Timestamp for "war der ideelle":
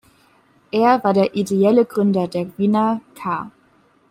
1.03-1.85